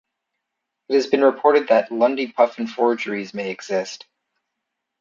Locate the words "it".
0.89-0.95